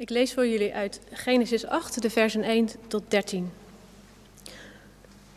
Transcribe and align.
Ik 0.00 0.10
lees 0.10 0.32
voor 0.32 0.46
jullie 0.46 0.74
uit 0.74 1.00
Genesis 1.12 1.66
8, 1.66 2.02
de 2.02 2.10
versen 2.10 2.42
1 2.42 2.68
tot 2.86 3.02
13. 3.08 3.52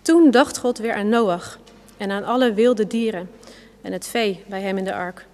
Toen 0.01 0.31
dacht 0.31 0.57
God 0.57 0.77
weer 0.77 0.93
aan 0.93 1.09
Noach 1.09 1.59
en 1.97 2.11
aan 2.11 2.23
alle 2.23 2.53
wilde 2.53 2.87
dieren 2.87 3.29
en 3.81 3.91
het 3.91 4.07
vee 4.07 4.43
bij 4.47 4.61
hem 4.61 4.77
in 4.77 4.83
de 4.83 4.93
ark. 4.93 5.25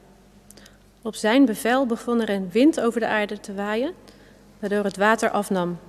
Op 1.01 1.15
zijn 1.15 1.45
bevel 1.45 1.85
begon 1.85 2.21
er 2.21 2.29
een 2.29 2.49
wind 2.51 2.81
over 2.81 2.99
de 2.99 3.07
aarde 3.07 3.39
te 3.39 3.53
waaien, 3.53 3.93
waardoor 4.59 4.83
het 4.83 4.97
water 4.97 5.29
afnam. 5.29 5.79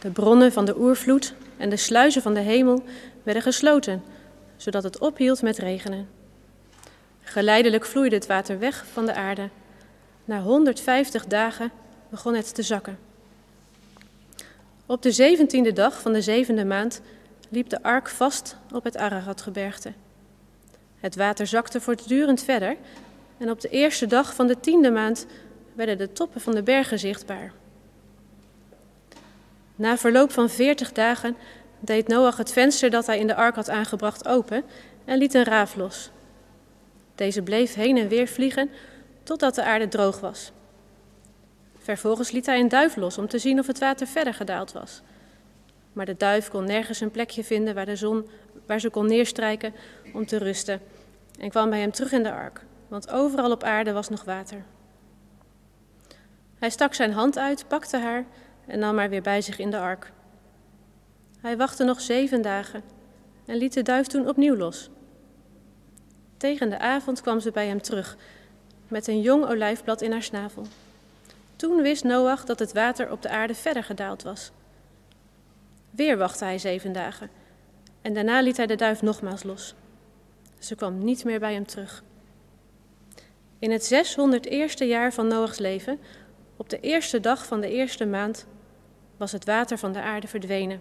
De 0.00 0.10
bronnen 0.10 0.52
van 0.52 0.64
de 0.64 0.78
oervloed 0.78 1.34
en 1.56 1.70
de 1.70 1.76
sluizen 1.76 2.22
van 2.22 2.34
de 2.34 2.40
hemel 2.40 2.82
werden 3.22 3.42
gesloten, 3.42 4.02
zodat 4.56 4.82
het 4.82 4.98
ophield 4.98 5.42
met 5.42 5.58
regenen. 5.58 6.08
Geleidelijk 7.22 7.84
vloeide 7.84 8.16
het 8.16 8.26
water 8.26 8.58
weg 8.58 8.84
van 8.92 9.06
de 9.06 9.14
aarde. 9.14 9.48
Na 10.24 10.40
150 10.40 11.26
dagen 11.26 11.70
begon 12.10 12.34
het 12.34 12.54
te 12.54 12.62
zakken. 12.62 12.98
Op 14.86 15.02
de 15.02 15.12
zeventiende 15.12 15.72
dag 15.72 16.00
van 16.00 16.12
de 16.12 16.22
zevende 16.22 16.64
maand 16.64 17.00
liep 17.48 17.68
de 17.68 17.82
ark 17.82 18.08
vast 18.08 18.56
op 18.72 18.84
het 18.84 18.96
Araratgebergte. 18.96 19.92
Het 21.00 21.16
water 21.16 21.46
zakte 21.46 21.80
voortdurend 21.80 22.42
verder 22.42 22.76
en 23.38 23.50
op 23.50 23.60
de 23.60 23.68
eerste 23.68 24.06
dag 24.06 24.34
van 24.34 24.46
de 24.46 24.60
tiende 24.60 24.90
maand 24.90 25.26
werden 25.72 25.98
de 25.98 26.12
toppen 26.12 26.40
van 26.40 26.54
de 26.54 26.62
bergen 26.62 26.98
zichtbaar. 26.98 27.52
Na 29.76 29.96
verloop 29.96 30.32
van 30.32 30.50
veertig 30.50 30.92
dagen 30.92 31.36
deed 31.78 32.08
Noach 32.08 32.36
het 32.36 32.52
venster 32.52 32.90
dat 32.90 33.06
hij 33.06 33.18
in 33.18 33.26
de 33.26 33.34
ark 33.34 33.54
had 33.54 33.68
aangebracht 33.68 34.28
open 34.28 34.64
en 35.04 35.18
liet 35.18 35.34
een 35.34 35.44
raaf 35.44 35.74
los. 35.74 36.10
Deze 37.14 37.42
bleef 37.42 37.74
heen 37.74 37.96
en 37.96 38.08
weer 38.08 38.28
vliegen 38.28 38.70
totdat 39.22 39.54
de 39.54 39.64
aarde 39.64 39.88
droog 39.88 40.20
was. 40.20 40.52
Vervolgens 41.90 42.30
liet 42.30 42.46
hij 42.46 42.60
een 42.60 42.68
duif 42.68 42.96
los 42.96 43.18
om 43.18 43.28
te 43.28 43.38
zien 43.38 43.58
of 43.58 43.66
het 43.66 43.78
water 43.78 44.06
verder 44.06 44.34
gedaald 44.34 44.72
was. 44.72 45.02
Maar 45.92 46.06
de 46.06 46.16
duif 46.16 46.48
kon 46.48 46.64
nergens 46.64 47.00
een 47.00 47.10
plekje 47.10 47.44
vinden 47.44 47.74
waar, 47.74 47.86
de 47.86 47.96
zon, 47.96 48.28
waar 48.66 48.80
ze 48.80 48.90
kon 48.90 49.06
neerstrijken 49.06 49.74
om 50.12 50.26
te 50.26 50.36
rusten 50.36 50.80
en 51.38 51.50
kwam 51.50 51.70
bij 51.70 51.80
hem 51.80 51.90
terug 51.90 52.12
in 52.12 52.22
de 52.22 52.32
ark, 52.32 52.64
want 52.88 53.10
overal 53.10 53.50
op 53.50 53.62
aarde 53.62 53.92
was 53.92 54.08
nog 54.08 54.24
water. 54.24 54.64
Hij 56.58 56.70
stak 56.70 56.94
zijn 56.94 57.12
hand 57.12 57.38
uit, 57.38 57.68
pakte 57.68 57.98
haar 57.98 58.24
en 58.66 58.78
nam 58.78 58.98
haar 58.98 59.10
weer 59.10 59.22
bij 59.22 59.40
zich 59.40 59.58
in 59.58 59.70
de 59.70 59.78
ark. 59.78 60.12
Hij 61.40 61.56
wachtte 61.56 61.84
nog 61.84 62.00
zeven 62.00 62.42
dagen 62.42 62.82
en 63.46 63.56
liet 63.56 63.72
de 63.72 63.82
duif 63.82 64.06
toen 64.06 64.28
opnieuw 64.28 64.56
los. 64.56 64.90
Tegen 66.36 66.70
de 66.70 66.78
avond 66.78 67.20
kwam 67.20 67.40
ze 67.40 67.50
bij 67.50 67.66
hem 67.66 67.82
terug 67.82 68.16
met 68.88 69.06
een 69.06 69.20
jong 69.20 69.46
olijfblad 69.46 70.02
in 70.02 70.12
haar 70.12 70.22
snavel. 70.22 70.66
Toen 71.60 71.82
wist 71.82 72.04
Noach 72.04 72.44
dat 72.44 72.58
het 72.58 72.72
water 72.72 73.10
op 73.10 73.22
de 73.22 73.28
aarde 73.28 73.54
verder 73.54 73.84
gedaald 73.84 74.22
was. 74.22 74.50
Weer 75.90 76.16
wachtte 76.16 76.44
hij 76.44 76.58
zeven 76.58 76.92
dagen 76.92 77.30
en 78.02 78.14
daarna 78.14 78.40
liet 78.40 78.56
hij 78.56 78.66
de 78.66 78.74
duif 78.74 79.02
nogmaals 79.02 79.42
los. 79.42 79.74
Ze 80.58 80.74
kwam 80.74 81.04
niet 81.04 81.24
meer 81.24 81.40
bij 81.40 81.52
hem 81.52 81.66
terug. 81.66 82.02
In 83.58 83.70
het 83.70 83.94
601ste 83.94 84.86
jaar 84.86 85.12
van 85.12 85.26
Noachs 85.28 85.58
leven, 85.58 86.00
op 86.56 86.68
de 86.68 86.80
eerste 86.80 87.20
dag 87.20 87.46
van 87.46 87.60
de 87.60 87.70
eerste 87.70 88.06
maand, 88.06 88.46
was 89.16 89.32
het 89.32 89.44
water 89.44 89.78
van 89.78 89.92
de 89.92 90.00
aarde 90.00 90.28
verdwenen. 90.28 90.80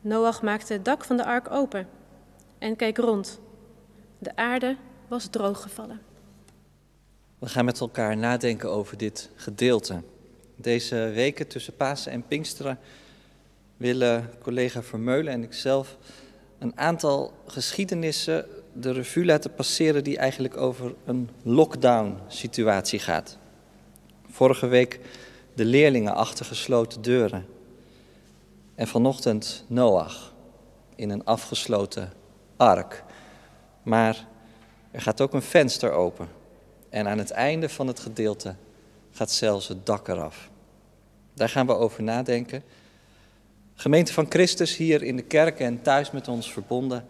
Noach 0.00 0.42
maakte 0.42 0.72
het 0.72 0.84
dak 0.84 1.04
van 1.04 1.16
de 1.16 1.24
ark 1.24 1.50
open 1.50 1.88
en 2.58 2.76
keek 2.76 2.98
rond. 2.98 3.40
De 4.18 4.36
aarde 4.36 4.76
was 5.08 5.26
drooggevallen. 5.26 6.00
We 7.38 7.48
gaan 7.48 7.64
met 7.64 7.80
elkaar 7.80 8.16
nadenken 8.16 8.70
over 8.70 8.96
dit 8.96 9.30
gedeelte. 9.34 10.02
Deze 10.54 11.10
weken 11.14 11.46
tussen 11.46 11.76
Pasen 11.76 12.12
en 12.12 12.26
Pinksteren 12.26 12.78
willen 13.76 14.30
collega 14.42 14.82
Vermeulen 14.82 15.32
en 15.32 15.42
ikzelf 15.42 15.96
een 16.58 16.78
aantal 16.78 17.32
geschiedenissen 17.46 18.46
de 18.72 18.92
revue 18.92 19.24
laten 19.24 19.54
passeren 19.54 20.04
die 20.04 20.18
eigenlijk 20.18 20.56
over 20.56 20.94
een 21.04 21.30
lockdown-situatie 21.42 22.98
gaat. 22.98 23.38
Vorige 24.30 24.66
week 24.66 25.00
de 25.54 25.64
leerlingen 25.64 26.14
achter 26.14 26.44
gesloten 26.44 27.02
deuren. 27.02 27.46
En 28.74 28.86
vanochtend 28.86 29.64
Noach 29.66 30.34
in 30.94 31.10
een 31.10 31.24
afgesloten 31.24 32.12
ark. 32.56 33.04
Maar 33.82 34.26
er 34.90 35.00
gaat 35.00 35.20
ook 35.20 35.32
een 35.32 35.42
venster 35.42 35.90
open. 35.92 36.44
En 36.88 37.08
aan 37.08 37.18
het 37.18 37.30
einde 37.30 37.68
van 37.68 37.86
het 37.86 38.00
gedeelte 38.00 38.54
gaat 39.12 39.30
zelfs 39.30 39.68
het 39.68 39.86
dak 39.86 40.08
eraf. 40.08 40.50
Daar 41.34 41.48
gaan 41.48 41.66
we 41.66 41.74
over 41.74 42.02
nadenken. 42.02 42.62
Gemeente 43.74 44.12
van 44.12 44.26
Christus 44.28 44.76
hier 44.76 45.02
in 45.02 45.16
de 45.16 45.22
kerk 45.22 45.60
en 45.60 45.82
thuis 45.82 46.10
met 46.10 46.28
ons 46.28 46.52
verbonden. 46.52 47.06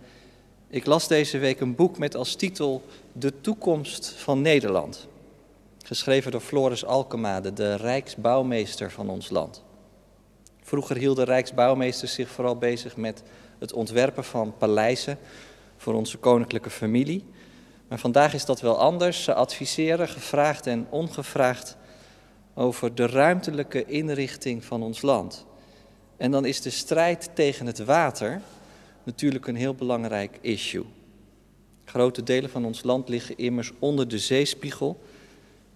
Ik 0.68 0.86
las 0.86 1.08
deze 1.08 1.38
week 1.38 1.60
een 1.60 1.74
boek 1.74 1.98
met 1.98 2.14
als 2.14 2.34
titel 2.34 2.84
De 3.12 3.40
toekomst 3.40 4.08
van 4.08 4.40
Nederland. 4.40 5.06
Geschreven 5.84 6.30
door 6.30 6.40
Floris 6.40 6.84
Alkemade, 6.84 7.52
de 7.52 7.74
rijksbouwmeester 7.74 8.90
van 8.90 9.08
ons 9.08 9.30
land. 9.30 9.62
Vroeger 10.62 10.96
hielden 10.96 11.24
rijksbouwmeesters 11.24 12.12
zich 12.14 12.28
vooral 12.28 12.56
bezig 12.56 12.96
met 12.96 13.22
het 13.58 13.72
ontwerpen 13.72 14.24
van 14.24 14.54
paleizen 14.58 15.18
voor 15.76 15.94
onze 15.94 16.18
koninklijke 16.18 16.70
familie. 16.70 17.24
Maar 17.88 17.98
vandaag 17.98 18.34
is 18.34 18.44
dat 18.44 18.60
wel 18.60 18.78
anders. 18.78 19.24
Ze 19.24 19.34
adviseren, 19.34 20.08
gevraagd 20.08 20.66
en 20.66 20.86
ongevraagd, 20.90 21.76
over 22.54 22.94
de 22.94 23.06
ruimtelijke 23.06 23.84
inrichting 23.84 24.64
van 24.64 24.82
ons 24.82 25.02
land. 25.02 25.46
En 26.16 26.30
dan 26.30 26.44
is 26.44 26.60
de 26.60 26.70
strijd 26.70 27.30
tegen 27.34 27.66
het 27.66 27.84
water 27.84 28.40
natuurlijk 29.02 29.46
een 29.46 29.56
heel 29.56 29.74
belangrijk 29.74 30.38
issue. 30.40 30.84
Grote 31.84 32.22
delen 32.22 32.50
van 32.50 32.64
ons 32.64 32.82
land 32.82 33.08
liggen 33.08 33.36
immers 33.36 33.72
onder 33.78 34.08
de 34.08 34.18
zeespiegel. 34.18 35.00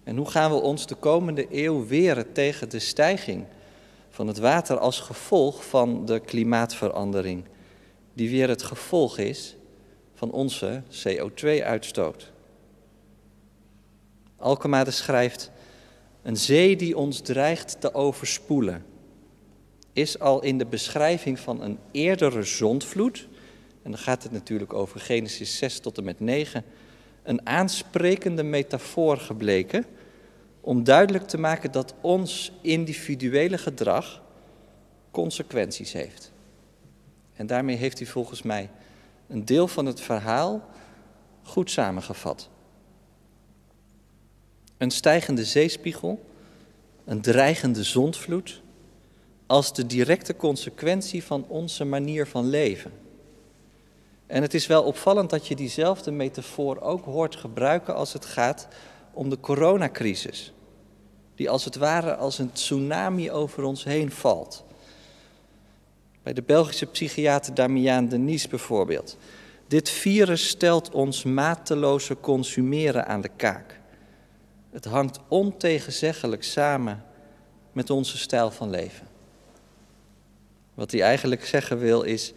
En 0.03 0.17
hoe 0.17 0.29
gaan 0.29 0.51
we 0.51 0.57
ons 0.57 0.87
de 0.87 0.95
komende 0.95 1.47
eeuw 1.51 1.85
weren 1.87 2.31
tegen 2.31 2.69
de 2.69 2.79
stijging 2.79 3.45
van 4.09 4.27
het 4.27 4.37
water 4.37 4.77
als 4.77 4.99
gevolg 4.99 5.65
van 5.65 6.05
de 6.05 6.19
klimaatverandering, 6.19 7.43
die 8.13 8.29
weer 8.29 8.49
het 8.49 8.63
gevolg 8.63 9.17
is 9.17 9.55
van 10.21 10.31
onze 10.31 10.81
CO2-uitstoot? 10.89 12.31
Alkemade 14.37 14.91
schrijft: 14.91 15.51
Een 16.21 16.37
zee 16.37 16.75
die 16.75 16.97
ons 16.97 17.19
dreigt 17.19 17.81
te 17.81 17.93
overspoelen 17.93 18.85
is 19.93 20.19
al 20.19 20.43
in 20.43 20.57
de 20.57 20.65
beschrijving 20.65 21.39
van 21.39 21.61
een 21.61 21.77
eerdere 21.91 22.43
zondvloed, 22.43 23.27
en 23.83 23.91
dan 23.91 23.99
gaat 23.99 24.23
het 24.23 24.31
natuurlijk 24.31 24.73
over 24.73 24.99
Genesis 24.99 25.57
6 25.57 25.79
tot 25.79 25.97
en 25.97 26.03
met 26.03 26.19
9, 26.19 26.63
een 27.23 27.47
aansprekende 27.47 28.43
metafoor 28.43 29.17
gebleken 29.17 29.85
om 30.59 30.83
duidelijk 30.83 31.27
te 31.27 31.37
maken 31.37 31.71
dat 31.71 31.93
ons 32.01 32.51
individuele 32.61 33.57
gedrag 33.57 34.21
consequenties 35.11 35.93
heeft. 35.93 36.31
En 37.33 37.47
daarmee 37.47 37.75
heeft 37.75 37.97
hij 37.97 38.07
volgens 38.07 38.41
mij 38.41 38.69
een 39.31 39.45
deel 39.45 39.67
van 39.67 39.85
het 39.85 40.01
verhaal 40.01 40.69
goed 41.43 41.71
samengevat. 41.71 42.49
Een 44.77 44.91
stijgende 44.91 45.45
zeespiegel, 45.45 46.25
een 47.05 47.21
dreigende 47.21 47.83
zondvloed, 47.83 48.61
als 49.45 49.73
de 49.73 49.85
directe 49.85 50.35
consequentie 50.35 51.23
van 51.23 51.45
onze 51.47 51.85
manier 51.85 52.27
van 52.27 52.49
leven. 52.49 52.91
En 54.27 54.41
het 54.41 54.53
is 54.53 54.67
wel 54.67 54.83
opvallend 54.83 55.29
dat 55.29 55.47
je 55.47 55.55
diezelfde 55.55 56.11
metafoor 56.11 56.81
ook 56.81 57.05
hoort 57.05 57.35
gebruiken 57.35 57.95
als 57.95 58.13
het 58.13 58.25
gaat 58.25 58.67
om 59.13 59.29
de 59.29 59.39
coronacrisis. 59.39 60.53
Die 61.35 61.49
als 61.49 61.65
het 61.65 61.75
ware 61.75 62.15
als 62.15 62.39
een 62.39 62.51
tsunami 62.51 63.31
over 63.31 63.63
ons 63.63 63.83
heen 63.83 64.11
valt. 64.11 64.63
Bij 66.23 66.33
de 66.33 66.41
Belgische 66.41 66.85
psychiater 66.85 67.53
Damian 67.53 68.07
Denis 68.07 68.47
bijvoorbeeld. 68.47 69.17
Dit 69.67 69.89
virus 69.89 70.47
stelt 70.47 70.91
ons 70.91 71.23
mateloze 71.23 72.17
consumeren 72.19 73.07
aan 73.07 73.21
de 73.21 73.29
kaak. 73.35 73.79
Het 74.69 74.85
hangt 74.85 75.19
ontegenzeggelijk 75.27 76.43
samen 76.43 77.03
met 77.71 77.89
onze 77.89 78.17
stijl 78.17 78.51
van 78.51 78.69
leven. 78.69 79.07
Wat 80.73 80.91
hij 80.91 81.01
eigenlijk 81.01 81.45
zeggen 81.45 81.77
wil 81.77 82.01
is, 82.01 82.33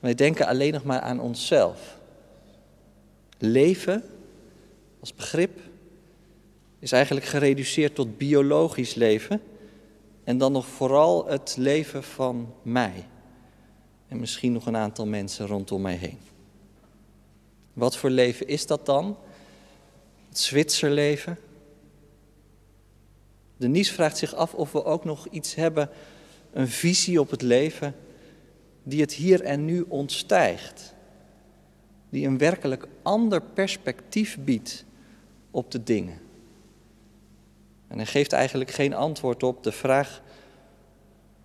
wij 0.00 0.14
denken 0.14 0.46
alleen 0.46 0.72
nog 0.72 0.84
maar 0.84 1.00
aan 1.00 1.20
onszelf. 1.20 1.98
Leven 3.38 4.02
als 5.00 5.14
begrip 5.14 5.60
is 6.78 6.92
eigenlijk 6.92 7.26
gereduceerd 7.26 7.94
tot 7.94 8.18
biologisch 8.18 8.94
leven 8.94 9.40
en 10.24 10.38
dan 10.38 10.52
nog 10.52 10.66
vooral 10.66 11.26
het 11.26 11.54
leven 11.58 12.02
van 12.02 12.54
mij 12.62 13.06
en 14.08 14.20
misschien 14.20 14.52
nog 14.52 14.66
een 14.66 14.76
aantal 14.76 15.06
mensen 15.06 15.46
rondom 15.46 15.80
mij 15.82 15.94
heen. 15.94 16.18
Wat 17.72 17.96
voor 17.96 18.10
leven 18.10 18.48
is 18.48 18.66
dat 18.66 18.86
dan? 18.86 19.16
Het 20.28 20.38
Zwitserleven? 20.38 21.38
Denise 23.56 23.92
vraagt 23.92 24.18
zich 24.18 24.34
af 24.34 24.54
of 24.54 24.72
we 24.72 24.84
ook 24.84 25.04
nog 25.04 25.26
iets 25.30 25.54
hebben, 25.54 25.90
een 26.52 26.68
visie 26.68 27.20
op 27.20 27.30
het 27.30 27.42
leven, 27.42 27.94
die 28.82 29.00
het 29.00 29.12
hier 29.12 29.42
en 29.42 29.64
nu 29.64 29.84
ontstijgt. 29.88 30.94
Die 32.10 32.26
een 32.26 32.38
werkelijk 32.38 32.86
ander 33.02 33.42
perspectief 33.42 34.38
biedt 34.44 34.84
op 35.50 35.70
de 35.70 35.82
dingen. 35.82 36.18
En 37.94 38.00
hij 38.00 38.08
geeft 38.08 38.32
eigenlijk 38.32 38.70
geen 38.70 38.94
antwoord 38.94 39.42
op 39.42 39.62
de 39.62 39.72
vraag 39.72 40.20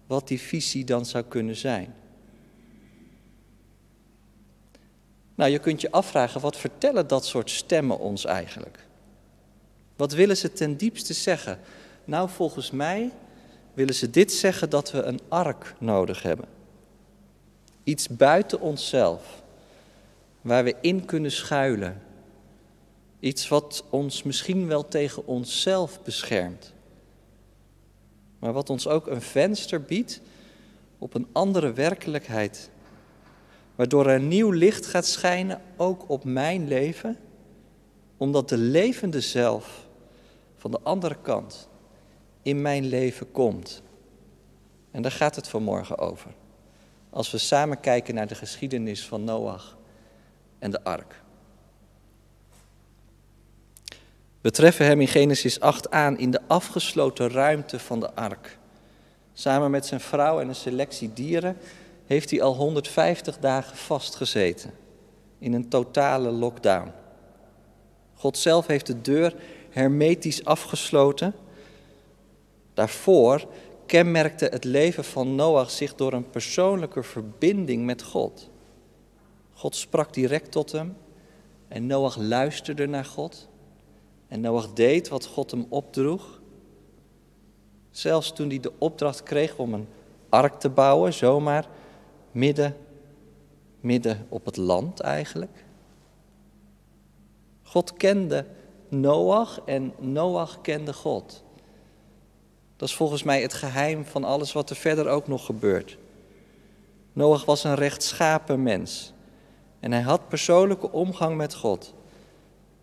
wat 0.08 0.28
die 0.28 0.40
visie 0.40 0.86
dan 0.86 1.06
zou 1.06 1.24
kunnen 1.24 1.56
zijn. 1.56 1.94
Nou, 5.36 5.52
je 5.52 5.60
kunt 5.60 5.82
je 5.82 5.92
afvragen, 5.92 6.42
wat 6.42 6.58
vertellen 6.58 7.08
dat 7.08 7.26
soort 7.26 7.50
stemmen 7.50 8.00
ons 8.00 8.26
eigenlijk? 8.26 8.80
Wat 9.96 10.12
willen 10.14 10.38
ze 10.38 10.54
ten 10.54 10.78
diepste 10.78 11.14
zeggen? 11.14 11.60
Nou, 12.06 12.30
volgens 12.30 12.72
mij 12.72 13.12
willen 13.74 13.96
ze 13.96 14.10
dit 14.10 14.32
zeggen 14.32 14.70
dat 14.70 14.92
we 14.92 15.02
een 15.02 15.20
ark 15.28 15.76
nodig 15.80 16.22
hebben. 16.22 16.48
Iets 17.84 18.08
buiten 18.08 18.62
onszelf, 18.62 19.44
waar 20.42 20.64
we 20.64 20.76
in 20.82 21.06
kunnen 21.06 21.32
schuilen. 21.32 22.02
Iets 23.20 23.48
wat 23.48 23.84
ons 23.90 24.24
misschien 24.24 24.68
wel 24.68 24.88
tegen 24.88 25.28
onszelf 25.28 26.04
beschermt. 26.04 26.74
Maar 28.40 28.54
wat 28.54 28.70
ons 28.70 28.88
ook 28.88 29.08
een 29.08 29.22
venster 29.22 29.82
biedt 29.82 30.22
op 30.98 31.14
een 31.14 31.28
andere 31.32 31.74
werkelijkheid. 31.74 32.70
Waardoor 33.76 34.08
er 34.08 34.20
nieuw 34.20 34.52
licht 34.52 34.86
gaat 34.86 35.06
schijnen, 35.06 35.62
ook 35.78 36.10
op 36.10 36.24
mijn 36.24 36.68
leven. 36.68 37.18
Omdat 38.18 38.50
de 38.50 38.58
levende 38.58 39.22
zelf 39.22 39.88
van 40.56 40.72
de 40.72 40.80
andere 40.84 41.18
kant 41.22 41.70
in 42.42 42.62
mijn 42.62 42.86
leven 42.86 43.32
komt. 43.32 43.82
En 44.92 45.02
daar 45.02 45.12
gaat 45.12 45.36
het 45.36 45.48
vanmorgen 45.48 45.98
over. 45.98 46.32
Als 47.10 47.32
we 47.32 47.38
samen 47.38 47.80
kijken 47.80 48.16
naar 48.16 48.28
de 48.28 48.36
geschiedenis 48.36 49.08
van 49.08 49.24
Noach 49.24 49.78
en 50.60 50.72
de 50.72 50.84
ark. 50.84 51.22
We 54.42 54.52
treffen 54.52 54.86
hem 54.86 55.02
in 55.02 55.08
Genesis 55.08 55.60
8 55.60 55.92
aan 55.92 56.18
in 56.18 56.32
de 56.32 56.42
afgesloten 56.48 57.30
ruimte 57.30 57.80
van 57.80 58.00
de 58.00 58.14
ark. 58.14 58.58
Samen 59.34 59.72
met 59.72 59.86
zijn 59.86 60.00
vrouw 60.00 60.40
en 60.40 60.48
een 60.48 60.56
selectie 60.56 61.14
dieren 61.14 61.58
heeft 62.06 62.30
hij 62.30 62.42
al 62.42 62.56
150 62.56 63.40
dagen 63.40 63.78
vastgezeten 63.78 64.74
in 65.40 65.54
een 65.54 65.70
totale 65.70 66.32
lockdown. 66.32 66.92
God 68.14 68.38
zelf 68.38 68.68
heeft 68.68 68.86
de 68.86 69.02
deur 69.02 69.36
hermetisch 69.70 70.46
afgesloten. 70.46 71.34
Daarvoor 72.74 73.48
kenmerkte 73.86 74.46
het 74.46 74.64
leven 74.64 75.04
van 75.04 75.36
Noach 75.36 75.72
zich 75.72 75.96
door 75.96 76.14
een 76.14 76.30
persoonlijke 76.30 77.04
verbinding 77.04 77.86
met 77.86 78.04
God. 78.04 78.50
God 79.54 79.76
sprak 79.76 80.14
direct 80.14 80.52
tot 80.52 80.72
hem 80.72 80.98
en 81.68 81.88
Noach 81.88 82.18
luisterde 82.18 82.88
naar 82.88 83.06
God. 83.06 83.49
En 84.30 84.42
Noach 84.42 84.74
deed 84.74 85.08
wat 85.08 85.26
God 85.26 85.52
hem 85.52 85.66
opdroeg. 85.70 86.42
Zelfs 87.92 88.34
toen 88.34 88.50
hij 88.50 88.60
de 88.60 88.72
opdracht 88.78 89.24
kreeg 89.24 89.58
om 89.58 89.74
een 89.74 89.88
ark 90.30 90.60
te 90.60 90.70
bouwen, 90.70 91.14
zomaar 91.14 91.68
midden, 92.32 92.78
midden 93.80 94.26
op 94.30 94.46
het 94.46 94.58
land 94.58 95.00
eigenlijk. 95.00 95.66
God 97.64 97.94
kende 97.94 98.46
Noach 98.88 99.62
en 99.66 99.94
Noach 99.98 100.62
kende 100.62 100.94
God. 100.94 101.44
Dat 102.76 102.90
is 102.90 102.96
volgens 102.96 103.24
mij 103.24 103.42
het 103.42 103.54
geheim 103.54 104.06
van 104.06 104.24
alles 104.24 104.54
wat 104.54 104.70
er 104.70 104.76
verder 104.76 105.08
ook 105.08 105.28
nog 105.28 105.46
gebeurt. 105.46 105.98
Noach 107.14 107.46
was 107.46 107.64
een 107.64 107.76
rechtschapen 107.76 108.64
mens 108.64 109.14
en 109.80 109.92
hij 109.92 110.02
had 110.02 110.28
persoonlijke 110.28 110.92
omgang 110.92 111.38
met 111.38 111.56
God. 111.56 111.94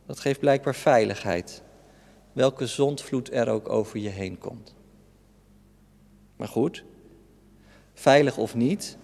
Dat 0.06 0.20
geeft 0.20 0.40
blijkbaar 0.40 0.74
veiligheid, 0.74 1.62
welke 2.32 2.66
zondvloed 2.66 3.32
er 3.32 3.48
ook 3.48 3.68
over 3.68 3.98
je 3.98 4.08
heen 4.08 4.38
komt. 4.38 4.74
Maar 6.36 6.48
goed, 6.48 6.84
veilig 7.94 8.36
of 8.36 8.54
niet, 8.54 8.96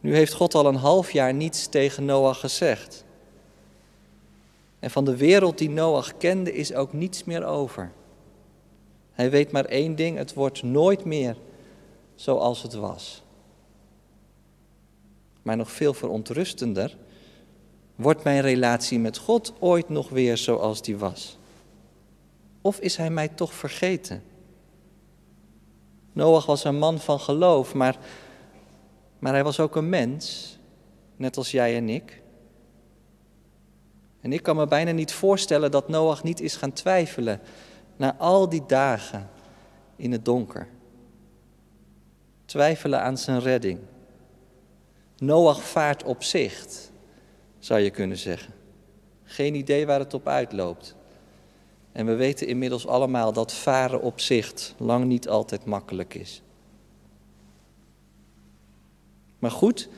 nu 0.00 0.14
heeft 0.14 0.32
God 0.32 0.54
al 0.54 0.66
een 0.66 0.74
half 0.74 1.10
jaar 1.10 1.34
niets 1.34 1.66
tegen 1.66 2.04
Noach 2.04 2.40
gezegd. 2.40 3.04
En 4.78 4.90
van 4.90 5.04
de 5.04 5.16
wereld 5.16 5.58
die 5.58 5.70
Noach 5.70 6.16
kende 6.16 6.52
is 6.52 6.74
ook 6.74 6.92
niets 6.92 7.24
meer 7.24 7.44
over. 7.44 7.92
Hij 9.12 9.30
weet 9.30 9.52
maar 9.52 9.64
één 9.64 9.94
ding, 9.94 10.16
het 10.16 10.34
wordt 10.34 10.62
nooit 10.62 11.04
meer 11.04 11.36
zoals 12.14 12.62
het 12.62 12.74
was. 12.74 13.22
Maar 15.42 15.56
nog 15.56 15.70
veel 15.70 15.94
verontrustender, 15.94 16.96
wordt 17.94 18.24
mijn 18.24 18.40
relatie 18.40 18.98
met 18.98 19.18
God 19.18 19.52
ooit 19.58 19.88
nog 19.88 20.08
weer 20.08 20.36
zoals 20.36 20.82
die 20.82 20.96
was? 20.96 21.38
Of 22.60 22.78
is 22.78 22.96
hij 22.96 23.10
mij 23.10 23.28
toch 23.28 23.52
vergeten? 23.52 24.22
Noach 26.12 26.46
was 26.46 26.64
een 26.64 26.78
man 26.78 26.98
van 26.98 27.20
geloof, 27.20 27.74
maar, 27.74 27.98
maar 29.18 29.32
hij 29.32 29.44
was 29.44 29.60
ook 29.60 29.76
een 29.76 29.88
mens, 29.88 30.56
net 31.16 31.36
als 31.36 31.50
jij 31.50 31.76
en 31.76 31.88
ik. 31.88 32.22
En 34.20 34.32
ik 34.32 34.42
kan 34.42 34.56
me 34.56 34.66
bijna 34.66 34.90
niet 34.90 35.12
voorstellen 35.12 35.70
dat 35.70 35.88
Noach 35.88 36.22
niet 36.22 36.40
is 36.40 36.56
gaan 36.56 36.72
twijfelen 36.72 37.40
na 37.96 38.16
al 38.16 38.48
die 38.48 38.66
dagen 38.66 39.30
in 39.96 40.12
het 40.12 40.24
donker. 40.24 40.68
Twijfelen 42.44 43.00
aan 43.00 43.18
zijn 43.18 43.40
redding. 43.40 43.78
Noach 45.16 45.62
vaart 45.62 46.04
op 46.04 46.22
zicht, 46.22 46.92
zou 47.64 47.80
je 47.80 47.90
kunnen 47.90 48.16
zeggen. 48.16 48.54
Geen 49.24 49.54
idee 49.54 49.86
waar 49.86 49.98
het 49.98 50.14
op 50.14 50.28
uitloopt. 50.28 50.94
En 51.92 52.06
we 52.06 52.14
weten 52.14 52.46
inmiddels 52.46 52.86
allemaal 52.86 53.32
dat 53.32 53.52
varen 53.52 54.00
op 54.00 54.20
zicht 54.20 54.74
lang 54.78 55.04
niet 55.04 55.28
altijd 55.28 55.64
makkelijk 55.64 56.14
is. 56.14 56.42
Maar 59.38 59.50
goed, 59.50 59.88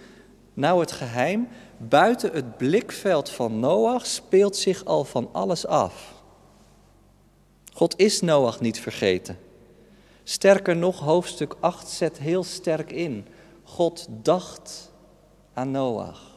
nou 0.55 0.81
het 0.81 0.93
geheim, 0.93 1.49
buiten 1.77 2.33
het 2.33 2.57
blikveld 2.57 3.31
van 3.31 3.61
Noach 3.61 4.07
speelt 4.07 4.57
zich 4.57 4.85
al 4.85 5.05
van 5.05 5.29
alles 5.33 5.67
af. 5.67 6.23
God 7.73 7.99
is 7.99 8.21
Noach 8.21 8.61
niet 8.61 8.81
vergeten. 8.81 9.39
Sterker 10.25 10.77
nog, 10.77 10.99
hoofdstuk 10.99 11.57
8 11.61 11.89
zet 11.89 12.19
heel 12.19 12.45
sterk 12.45 12.93
in. 12.93 13.27
God 13.63 14.07
dacht 14.23 14.93
aan 15.53 15.71
Noach 15.71 16.35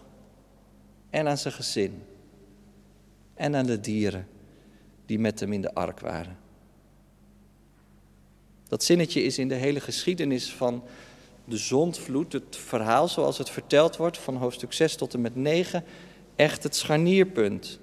en 1.10 1.28
aan 1.28 1.38
zijn 1.38 1.54
gezin 1.54 2.04
en 3.34 3.56
aan 3.56 3.66
de 3.66 3.80
dieren 3.80 4.28
die 5.06 5.20
met 5.20 5.40
hem 5.40 5.54
in 5.54 5.62
de 5.62 5.74
ark 5.74 6.00
waren. 6.00 6.38
Dat 8.68 8.84
zinnetje 8.84 9.24
is 9.24 9.38
in 9.38 9.48
de 9.48 9.56
hele 9.56 9.80
geschiedenis 9.80 10.54
van 10.54 10.84
de 11.46 11.58
zondvloed, 11.58 12.34
het 12.34 12.56
verhaal 12.58 13.08
zoals 13.08 13.38
het 13.38 13.50
verteld 13.50 13.98
wordt 13.98 14.18
van 14.18 14.36
hoofdstuk 14.36 14.74
6 14.74 14.96
tot 14.96 15.14
en 15.14 15.22
met 15.22 15.36
9, 15.36 15.84
echt 16.36 16.64
het 16.64 16.76
scharnierpunt. 16.76 17.80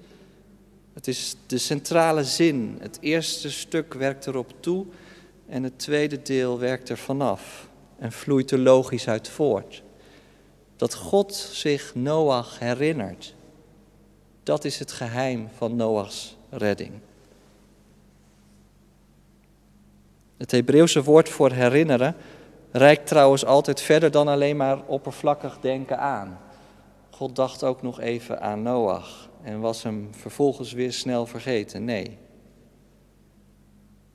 Het 0.93 1.07
is 1.07 1.35
de 1.45 1.57
centrale 1.57 2.23
zin. 2.23 2.77
Het 2.79 2.97
eerste 3.01 3.51
stuk 3.51 3.93
werkt 3.93 4.27
erop 4.27 4.53
toe 4.59 4.85
en 5.47 5.63
het 5.63 5.79
tweede 5.79 6.21
deel 6.21 6.59
werkt 6.59 6.89
er 6.89 6.97
vanaf 6.97 7.69
en 7.99 8.11
vloeit 8.11 8.51
er 8.51 8.59
logisch 8.59 9.07
uit 9.07 9.29
voort. 9.29 9.83
Dat 10.77 10.93
God 10.93 11.33
zich 11.33 11.95
Noach 11.95 12.59
herinnert, 12.59 13.35
dat 14.43 14.65
is 14.65 14.79
het 14.79 14.91
geheim 14.91 15.49
van 15.57 15.75
Noachs 15.75 16.37
redding. 16.49 16.91
Het 20.37 20.51
Hebreeuwse 20.51 21.03
woord 21.03 21.29
voor 21.29 21.51
herinneren 21.51 22.15
reikt 22.71 23.07
trouwens 23.07 23.45
altijd 23.45 23.81
verder 23.81 24.11
dan 24.11 24.27
alleen 24.27 24.57
maar 24.57 24.85
oppervlakkig 24.85 25.59
denken 25.59 25.99
aan. 25.99 26.39
God 27.09 27.35
dacht 27.35 27.63
ook 27.63 27.81
nog 27.81 27.99
even 27.99 28.41
aan 28.41 28.61
Noach 28.61 29.29
en 29.43 29.59
was 29.59 29.83
hem 29.83 30.09
vervolgens 30.11 30.73
weer 30.73 30.93
snel 30.93 31.25
vergeten. 31.25 31.85
Nee. 31.85 32.17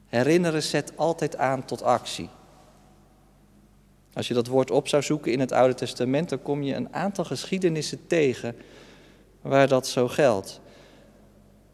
Herinneren 0.07 0.62
zet 0.62 0.92
altijd 0.97 1.37
aan 1.37 1.64
tot 1.64 1.83
actie. 1.83 2.28
Als 4.14 4.28
je 4.28 4.35
dat 4.35 4.47
woord 4.47 4.71
op 4.71 4.88
zou 4.88 5.02
zoeken 5.02 5.33
in 5.33 5.40
het 5.40 5.52
Oude 5.52 5.75
Testament, 5.75 6.28
dan 6.28 6.42
kom 6.42 6.62
je 6.62 6.75
een 6.75 6.95
aantal 6.95 7.25
geschiedenissen 7.25 8.07
tegen 8.07 8.57
waar 9.40 9.69
dat 9.69 9.87
zo 9.87 10.09
geldt. 10.09 10.61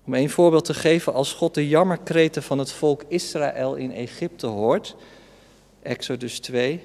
Om 0.04 0.14
een 0.14 0.30
voorbeeld 0.30 0.64
te 0.64 0.74
geven, 0.74 1.14
als 1.14 1.32
God 1.32 1.54
de 1.54 1.68
jammerkreten 1.68 2.42
van 2.42 2.58
het 2.58 2.72
volk 2.72 3.02
Israël 3.08 3.74
in 3.74 3.92
Egypte 3.92 4.46
hoort, 4.46 4.96
Exodus 5.82 6.40
2, 6.40 6.80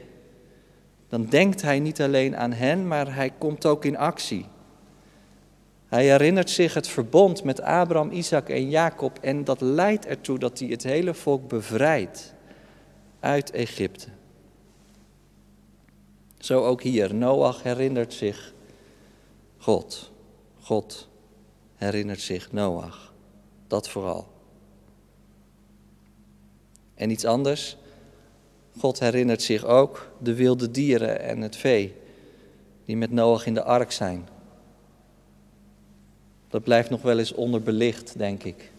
dan 1.09 1.25
denkt 1.25 1.61
hij 1.61 1.79
niet 1.79 2.01
alleen 2.01 2.37
aan 2.37 2.53
hen, 2.53 2.87
maar 2.87 3.15
hij 3.15 3.31
komt 3.37 3.65
ook 3.65 3.85
in 3.85 3.97
actie. 3.97 4.45
Hij 5.87 6.05
herinnert 6.05 6.49
zich 6.49 6.73
het 6.73 6.87
verbond 6.87 7.43
met 7.43 7.61
Abraham, 7.61 8.11
Isaac 8.11 8.49
en 8.49 8.69
Jacob 8.69 9.17
en 9.21 9.43
dat 9.43 9.61
leidt 9.61 10.05
ertoe 10.05 10.39
dat 10.39 10.59
hij 10.59 10.67
het 10.67 10.83
hele 10.83 11.13
volk 11.13 11.47
bevrijdt 11.47 12.33
uit 13.19 13.51
Egypte. 13.51 14.07
Zo 16.43 16.65
ook 16.65 16.81
hier. 16.81 17.13
Noach 17.13 17.63
herinnert 17.63 18.13
zich 18.13 18.53
God. 19.57 20.11
God 20.61 21.07
herinnert 21.75 22.21
zich 22.21 22.51
Noach. 22.51 23.13
Dat 23.67 23.89
vooral. 23.89 24.27
En 26.95 27.09
iets 27.09 27.25
anders. 27.25 27.77
God 28.77 28.99
herinnert 28.99 29.41
zich 29.41 29.65
ook 29.65 30.11
de 30.19 30.33
wilde 30.33 30.71
dieren 30.71 31.19
en 31.19 31.41
het 31.41 31.55
vee 31.55 31.93
die 32.85 32.97
met 32.97 33.11
Noach 33.11 33.45
in 33.45 33.53
de 33.53 33.63
ark 33.63 33.91
zijn. 33.91 34.27
Dat 36.49 36.63
blijft 36.63 36.89
nog 36.89 37.01
wel 37.01 37.19
eens 37.19 37.33
onderbelicht, 37.33 38.17
denk 38.17 38.43
ik. 38.43 38.71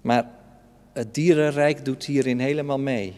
Maar 0.00 0.30
het 0.92 1.14
dierenrijk 1.14 1.84
doet 1.84 2.04
hierin 2.04 2.38
helemaal 2.38 2.78
mee. 2.78 3.14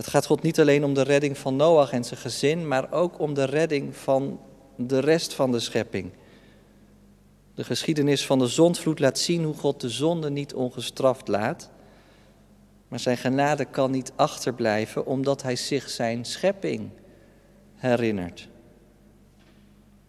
Het 0.00 0.08
gaat 0.08 0.26
God 0.26 0.42
niet 0.42 0.60
alleen 0.60 0.84
om 0.84 0.94
de 0.94 1.02
redding 1.02 1.38
van 1.38 1.56
Noach 1.56 1.92
en 1.92 2.04
zijn 2.04 2.20
gezin, 2.20 2.68
maar 2.68 2.92
ook 2.92 3.18
om 3.18 3.34
de 3.34 3.44
redding 3.44 3.96
van 3.96 4.40
de 4.76 4.98
rest 4.98 5.34
van 5.34 5.52
de 5.52 5.60
schepping. 5.60 6.12
De 7.54 7.64
geschiedenis 7.64 8.26
van 8.26 8.38
de 8.38 8.46
zondvloed 8.46 8.98
laat 8.98 9.18
zien 9.18 9.44
hoe 9.44 9.54
God 9.54 9.80
de 9.80 9.88
zonde 9.88 10.30
niet 10.30 10.54
ongestraft 10.54 11.28
laat. 11.28 11.70
Maar 12.88 12.98
zijn 12.98 13.16
genade 13.16 13.64
kan 13.64 13.90
niet 13.90 14.12
achterblijven 14.16 15.06
omdat 15.06 15.42
hij 15.42 15.56
zich 15.56 15.90
zijn 15.90 16.24
schepping 16.24 16.90
herinnert. 17.74 18.48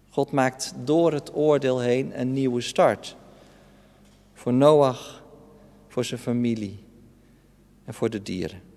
God 0.09 0.31
maakt 0.31 0.73
door 0.83 1.13
het 1.13 1.35
oordeel 1.35 1.79
heen 1.79 2.19
een 2.19 2.33
nieuwe 2.33 2.61
start. 2.61 3.15
Voor 4.33 4.53
Noach, 4.53 5.23
voor 5.87 6.05
zijn 6.05 6.19
familie 6.19 6.83
en 7.85 7.93
voor 7.93 8.09
de 8.09 8.21
dieren. 8.21 8.70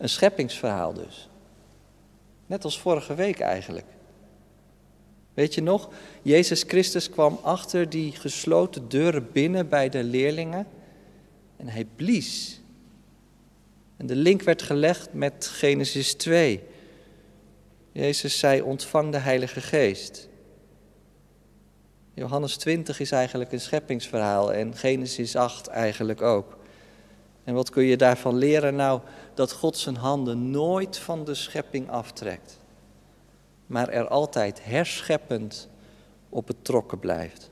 Een 0.00 0.08
scheppingsverhaal 0.08 0.92
dus. 0.92 1.28
Net 2.46 2.64
als 2.64 2.80
vorige 2.80 3.14
week 3.14 3.40
eigenlijk. 3.40 3.86
Weet 5.34 5.54
je 5.54 5.62
nog? 5.62 5.88
Jezus 6.22 6.62
Christus 6.62 7.10
kwam 7.10 7.38
achter 7.42 7.90
die 7.90 8.12
gesloten 8.12 8.88
deuren 8.88 9.32
binnen 9.32 9.68
bij 9.68 9.88
de 9.88 10.04
leerlingen 10.04 10.66
en 11.56 11.68
hij 11.68 11.86
blies. 11.96 12.60
En 13.96 14.06
de 14.06 14.16
link 14.16 14.42
werd 14.42 14.62
gelegd 14.62 15.12
met 15.12 15.46
Genesis 15.46 16.14
2. 16.14 16.62
Jezus 17.92 18.38
zei: 18.38 18.62
Ontvang 18.62 19.12
de 19.12 19.18
Heilige 19.18 19.60
Geest. 19.60 20.28
Johannes 22.14 22.56
20 22.56 23.00
is 23.00 23.12
eigenlijk 23.12 23.52
een 23.52 23.60
scheppingsverhaal 23.60 24.52
en 24.52 24.76
Genesis 24.76 25.36
8 25.36 25.66
eigenlijk 25.66 26.22
ook. 26.22 26.58
En 27.50 27.56
wat 27.56 27.70
kun 27.70 27.84
je 27.84 27.96
daarvan 27.96 28.36
leren? 28.36 28.74
Nou, 28.74 29.00
dat 29.34 29.52
God 29.52 29.76
zijn 29.76 29.96
handen 29.96 30.50
nooit 30.50 30.98
van 30.98 31.24
de 31.24 31.34
schepping 31.34 31.90
aftrekt 31.90 32.60
maar 33.70 33.88
er 33.88 34.08
altijd 34.08 34.64
herscheppend 34.64 35.68
op 36.28 36.46
betrokken 36.46 36.98
blijft. 36.98 37.50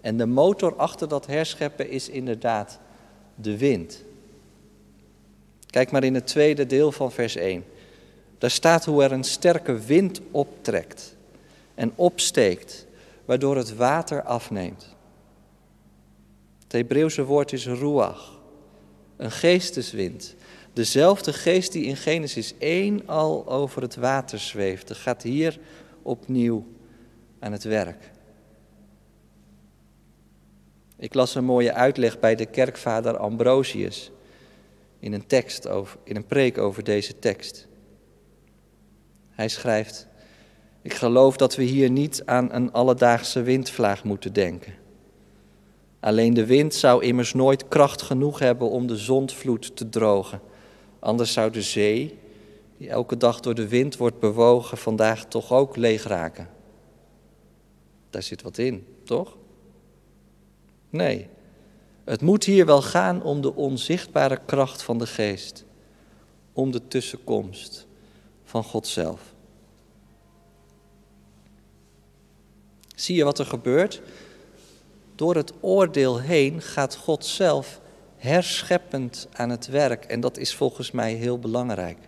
En 0.00 0.16
de 0.16 0.26
motor 0.26 0.76
achter 0.76 1.08
dat 1.08 1.26
herscheppen 1.26 1.90
is 1.90 2.08
inderdaad 2.08 2.78
de 3.34 3.58
wind. 3.58 4.04
Kijk 5.66 5.90
maar 5.90 6.04
in 6.04 6.14
het 6.14 6.26
tweede 6.26 6.66
deel 6.66 6.92
van 6.92 7.12
vers 7.12 7.36
1. 7.36 7.64
Daar 8.38 8.50
staat 8.50 8.84
hoe 8.84 9.02
er 9.02 9.12
een 9.12 9.24
sterke 9.24 9.78
wind 9.78 10.20
optrekt 10.30 11.16
en 11.74 11.92
opsteekt, 11.94 12.86
waardoor 13.24 13.56
het 13.56 13.76
water 13.76 14.22
afneemt. 14.22 14.96
Het 16.70 16.72
Hebreeuwse 16.72 17.24
woord 17.24 17.52
is 17.52 17.66
ruach, 17.66 18.40
een 19.16 19.30
geesteswind 19.30 20.36
Dezelfde 20.72 21.32
geest 21.32 21.72
die 21.72 21.84
in 21.84 21.96
Genesis 21.96 22.54
1 22.58 23.06
al 23.06 23.48
over 23.48 23.82
het 23.82 23.96
water 23.96 24.38
zweefde, 24.38 24.94
gaat 24.94 25.22
hier 25.22 25.58
opnieuw 26.02 26.66
aan 27.38 27.52
het 27.52 27.62
werk. 27.62 28.10
Ik 30.96 31.14
las 31.14 31.34
een 31.34 31.44
mooie 31.44 31.72
uitleg 31.72 32.18
bij 32.18 32.34
de 32.34 32.46
kerkvader 32.46 33.16
Ambrosius 33.16 34.10
in 34.98 35.12
een 35.12 35.26
tekst 35.26 35.68
over, 35.68 35.98
in 36.04 36.16
een 36.16 36.26
preek 36.26 36.58
over 36.58 36.84
deze 36.84 37.18
tekst. 37.18 37.66
Hij 39.30 39.48
schrijft: 39.48 40.06
Ik 40.82 40.94
geloof 40.94 41.36
dat 41.36 41.56
we 41.56 41.62
hier 41.62 41.90
niet 41.90 42.22
aan 42.24 42.52
een 42.52 42.72
alledaagse 42.72 43.42
windvlaag 43.42 44.04
moeten 44.04 44.32
denken. 44.32 44.79
Alleen 46.00 46.34
de 46.34 46.46
wind 46.46 46.74
zou 46.74 47.04
immers 47.04 47.34
nooit 47.34 47.68
kracht 47.68 48.02
genoeg 48.02 48.38
hebben 48.38 48.70
om 48.70 48.86
de 48.86 48.96
zondvloed 48.96 49.76
te 49.76 49.88
drogen. 49.88 50.40
Anders 50.98 51.32
zou 51.32 51.50
de 51.50 51.62
zee, 51.62 52.18
die 52.76 52.88
elke 52.88 53.16
dag 53.16 53.40
door 53.40 53.54
de 53.54 53.68
wind 53.68 53.96
wordt 53.96 54.18
bewogen, 54.18 54.78
vandaag 54.78 55.24
toch 55.24 55.52
ook 55.52 55.76
leeg 55.76 56.02
raken. 56.02 56.48
Daar 58.10 58.22
zit 58.22 58.42
wat 58.42 58.58
in, 58.58 58.86
toch? 59.04 59.36
Nee, 60.90 61.28
het 62.04 62.20
moet 62.20 62.44
hier 62.44 62.66
wel 62.66 62.82
gaan 62.82 63.22
om 63.22 63.40
de 63.40 63.54
onzichtbare 63.54 64.40
kracht 64.46 64.82
van 64.82 64.98
de 64.98 65.06
geest, 65.06 65.64
om 66.52 66.70
de 66.70 66.88
tussenkomst 66.88 67.86
van 68.44 68.64
God 68.64 68.86
zelf. 68.86 69.34
Zie 72.94 73.16
je 73.16 73.24
wat 73.24 73.38
er 73.38 73.46
gebeurt? 73.46 74.02
Door 75.20 75.34
het 75.34 75.52
oordeel 75.60 76.20
heen 76.20 76.62
gaat 76.62 76.96
God 76.96 77.24
zelf 77.24 77.80
herscheppend 78.16 79.28
aan 79.32 79.50
het 79.50 79.66
werk. 79.66 80.04
En 80.04 80.20
dat 80.20 80.38
is 80.38 80.54
volgens 80.54 80.90
mij 80.90 81.12
heel 81.12 81.38
belangrijk. 81.38 81.98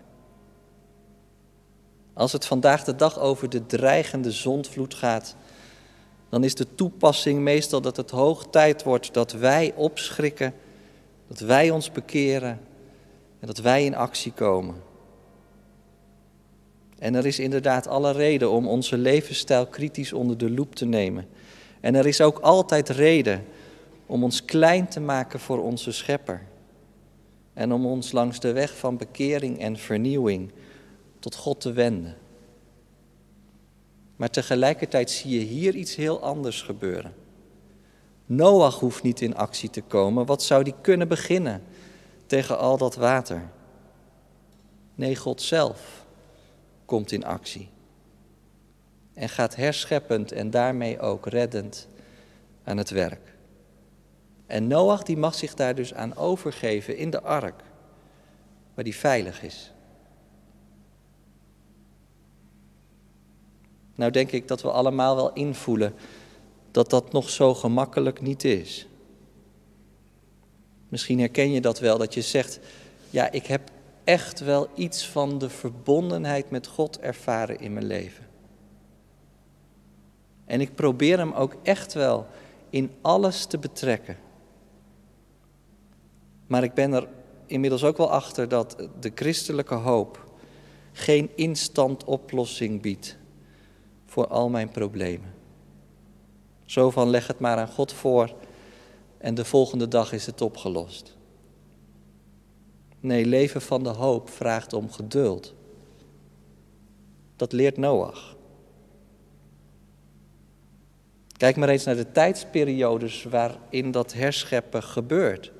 Als 2.12 2.32
het 2.32 2.46
vandaag 2.46 2.84
de 2.84 2.94
dag 2.94 3.18
over 3.18 3.48
de 3.48 3.66
dreigende 3.66 4.30
zondvloed 4.30 4.94
gaat, 4.94 5.36
dan 6.28 6.44
is 6.44 6.54
de 6.54 6.74
toepassing 6.74 7.40
meestal 7.40 7.80
dat 7.80 7.96
het 7.96 8.10
hoog 8.10 8.46
tijd 8.50 8.82
wordt 8.82 9.14
dat 9.14 9.32
wij 9.32 9.72
opschrikken, 9.76 10.54
dat 11.28 11.38
wij 11.38 11.70
ons 11.70 11.90
bekeren 11.90 12.60
en 13.40 13.46
dat 13.46 13.58
wij 13.58 13.84
in 13.84 13.94
actie 13.94 14.32
komen. 14.32 14.82
En 16.98 17.14
er 17.14 17.26
is 17.26 17.38
inderdaad 17.38 17.86
alle 17.86 18.12
reden 18.12 18.50
om 18.50 18.68
onze 18.68 18.98
levensstijl 18.98 19.66
kritisch 19.66 20.12
onder 20.12 20.38
de 20.38 20.50
loep 20.50 20.74
te 20.74 20.86
nemen. 20.86 21.26
En 21.82 21.94
er 21.94 22.06
is 22.06 22.20
ook 22.20 22.38
altijd 22.38 22.88
reden 22.88 23.44
om 24.06 24.24
ons 24.24 24.44
klein 24.44 24.88
te 24.88 25.00
maken 25.00 25.40
voor 25.40 25.62
onze 25.62 25.92
Schepper. 25.92 26.42
En 27.52 27.72
om 27.72 27.86
ons 27.86 28.12
langs 28.12 28.40
de 28.40 28.52
weg 28.52 28.76
van 28.76 28.96
bekering 28.96 29.58
en 29.58 29.76
vernieuwing 29.76 30.52
tot 31.18 31.34
God 31.34 31.60
te 31.60 31.72
wenden. 31.72 32.16
Maar 34.16 34.30
tegelijkertijd 34.30 35.10
zie 35.10 35.38
je 35.38 35.46
hier 35.46 35.74
iets 35.74 35.94
heel 35.94 36.20
anders 36.20 36.62
gebeuren. 36.62 37.14
Noach 38.26 38.78
hoeft 38.80 39.02
niet 39.02 39.20
in 39.20 39.36
actie 39.36 39.70
te 39.70 39.82
komen. 39.82 40.26
Wat 40.26 40.42
zou 40.42 40.64
die 40.64 40.74
kunnen 40.80 41.08
beginnen 41.08 41.62
tegen 42.26 42.58
al 42.58 42.76
dat 42.76 42.94
water? 42.94 43.50
Nee, 44.94 45.16
God 45.16 45.42
zelf 45.42 46.04
komt 46.84 47.12
in 47.12 47.24
actie. 47.24 47.68
En 49.14 49.28
gaat 49.28 49.56
herscheppend 49.56 50.32
en 50.32 50.50
daarmee 50.50 51.00
ook 51.00 51.26
reddend 51.26 51.88
aan 52.64 52.76
het 52.76 52.90
werk. 52.90 53.32
En 54.46 54.66
Noach 54.66 55.02
die 55.02 55.16
mag 55.16 55.34
zich 55.34 55.54
daar 55.54 55.74
dus 55.74 55.94
aan 55.94 56.16
overgeven 56.16 56.96
in 56.96 57.10
de 57.10 57.22
ark, 57.22 57.62
waar 58.74 58.84
die 58.84 58.96
veilig 58.96 59.42
is. 59.42 59.72
Nou 63.94 64.10
denk 64.10 64.30
ik 64.30 64.48
dat 64.48 64.62
we 64.62 64.70
allemaal 64.70 65.16
wel 65.16 65.32
invoelen 65.32 65.94
dat 66.70 66.90
dat 66.90 67.12
nog 67.12 67.30
zo 67.30 67.54
gemakkelijk 67.54 68.20
niet 68.20 68.44
is. 68.44 68.86
Misschien 70.88 71.18
herken 71.18 71.52
je 71.52 71.60
dat 71.60 71.78
wel, 71.78 71.98
dat 71.98 72.14
je 72.14 72.22
zegt, 72.22 72.60
ja, 73.10 73.30
ik 73.30 73.46
heb 73.46 73.70
echt 74.04 74.40
wel 74.40 74.68
iets 74.74 75.08
van 75.08 75.38
de 75.38 75.50
verbondenheid 75.50 76.50
met 76.50 76.66
God 76.66 76.98
ervaren 77.00 77.58
in 77.58 77.72
mijn 77.72 77.86
leven. 77.86 78.26
En 80.52 80.60
ik 80.60 80.74
probeer 80.74 81.18
hem 81.18 81.32
ook 81.32 81.56
echt 81.62 81.92
wel 81.92 82.26
in 82.70 82.90
alles 83.00 83.44
te 83.44 83.58
betrekken. 83.58 84.16
Maar 86.46 86.62
ik 86.62 86.74
ben 86.74 86.92
er 86.92 87.08
inmiddels 87.46 87.84
ook 87.84 87.96
wel 87.96 88.10
achter 88.10 88.48
dat 88.48 88.88
de 89.00 89.12
christelijke 89.14 89.74
hoop 89.74 90.32
geen 90.92 91.30
instant 91.34 92.04
oplossing 92.04 92.80
biedt 92.80 93.16
voor 94.06 94.26
al 94.26 94.48
mijn 94.48 94.70
problemen. 94.70 95.34
Zo 96.64 96.90
van 96.90 97.10
leg 97.10 97.26
het 97.26 97.38
maar 97.38 97.56
aan 97.56 97.68
God 97.68 97.92
voor 97.92 98.34
en 99.18 99.34
de 99.34 99.44
volgende 99.44 99.88
dag 99.88 100.12
is 100.12 100.26
het 100.26 100.40
opgelost. 100.40 101.16
Nee, 103.00 103.26
leven 103.26 103.62
van 103.62 103.82
de 103.82 103.88
hoop 103.88 104.30
vraagt 104.30 104.72
om 104.72 104.90
geduld. 104.90 105.54
Dat 107.36 107.52
leert 107.52 107.76
Noach. 107.76 108.40
Kijk 111.42 111.56
maar 111.56 111.68
eens 111.68 111.84
naar 111.84 111.96
de 111.96 112.12
tijdsperiodes 112.12 113.24
waarin 113.24 113.90
dat 113.90 114.12
herscheppen 114.12 114.82
gebeurt. 114.82 115.52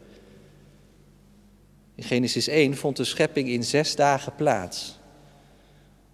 In 1.95 2.03
Genesis 2.03 2.49
1 2.49 2.77
vond 2.77 2.97
de 2.97 3.05
schepping 3.05 3.49
in 3.49 3.65
zes 3.65 3.97
dagen 3.97 4.35
plaats. 4.35 4.99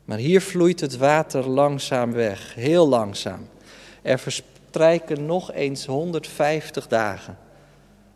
Maar 0.05 0.19
hier 0.19 0.41
vloeit 0.41 0.81
het 0.81 0.97
water 0.97 1.49
langzaam 1.49 2.13
weg, 2.13 2.55
heel 2.55 2.89
langzaam. 2.89 3.49
Er 4.03 4.19
verstrijken 4.19 5.27
nog 5.27 5.53
eens 5.53 5.87
150 5.87 6.87
dagen 6.87 7.39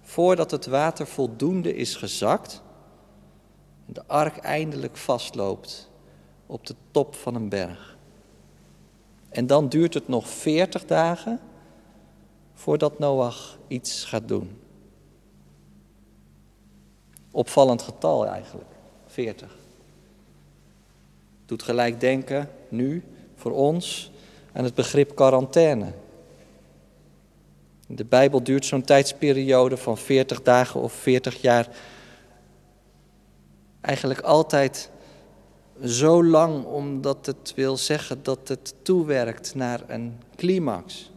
voordat 0.00 0.50
het 0.50 0.66
water 0.66 1.06
voldoende 1.06 1.76
is 1.76 1.97
gezakt 1.97 2.62
en 3.87 3.92
de 3.92 4.02
ark 4.06 4.37
eindelijk 4.37 4.97
vastloopt 4.97 5.90
op 6.47 6.66
de 6.66 6.75
top 6.90 7.14
van 7.14 7.35
een 7.35 7.49
berg. 7.49 7.91
En 9.33 9.47
dan 9.47 9.69
duurt 9.69 9.95
het 9.95 10.09
nog 10.09 10.29
40 10.29 10.85
dagen 10.85 11.41
voordat 12.55 12.99
Noach 12.99 13.59
iets 13.69 14.05
gaat 14.05 14.29
doen. 14.29 14.61
Opvallend 17.31 17.83
getal 17.83 18.27
eigenlijk, 18.27 18.71
40. 19.07 19.57
Doet 21.47 21.62
gelijk 21.62 22.01
denken, 22.01 22.51
nu, 22.69 23.05
voor 23.37 23.53
ons, 23.53 24.11
aan 24.53 24.65
het 24.65 24.75
begrip 24.75 25.15
quarantaine. 25.15 25.93
De 27.87 28.05
Bijbel 28.05 28.43
duurt 28.43 28.65
zo'n 28.65 28.83
tijdsperiode 28.83 29.77
van 29.77 29.99
40 29.99 30.43
dagen 30.43 30.81
of 30.81 30.93
40 30.93 31.41
jaar 31.41 31.69
eigenlijk 33.81 34.21
altijd 34.21 34.91
zo 35.85 36.25
lang 36.25 36.64
omdat 36.64 37.26
het 37.26 37.52
wil 37.57 37.76
zeggen 37.76 38.23
dat 38.23 38.49
het 38.49 38.75
toewerkt 38.83 39.55
naar 39.55 39.81
een 39.87 40.21
climax. 40.37 41.11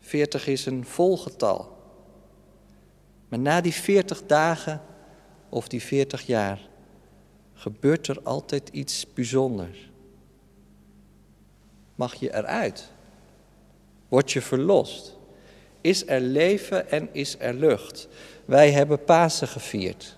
40 0.00 0.46
is 0.46 0.66
een 0.66 0.84
volgetal. 0.84 1.76
Maar 3.28 3.38
na 3.38 3.60
die 3.60 3.72
40 3.72 4.22
dagen 4.26 4.80
of 5.48 5.68
die 5.68 5.82
40 5.82 6.26
jaar 6.26 6.68
gebeurt 7.54 8.06
er 8.06 8.20
altijd 8.22 8.68
iets 8.68 9.12
bijzonders. 9.14 9.90
Mag 11.94 12.14
je 12.14 12.34
eruit? 12.34 12.90
Word 14.08 14.32
je 14.32 14.42
verlost? 14.42 15.16
Is 15.80 16.06
er 16.06 16.20
leven 16.20 16.90
en 16.90 17.08
is 17.12 17.36
er 17.38 17.54
lucht? 17.54 18.08
Wij 18.44 18.70
hebben 18.70 19.04
Pasen 19.04 19.48
gevierd 19.48 20.16